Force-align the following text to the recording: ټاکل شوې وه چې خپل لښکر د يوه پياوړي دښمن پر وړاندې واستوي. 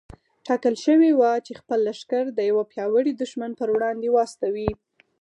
ټاکل 0.45 0.75
شوې 0.85 1.11
وه 1.19 1.31
چې 1.45 1.51
خپل 1.61 1.79
لښکر 1.87 2.25
د 2.33 2.39
يوه 2.49 2.63
پياوړي 2.71 3.13
دښمن 3.13 3.51
پر 3.59 3.67
وړاندې 3.75 4.07
واستوي. 4.11 4.69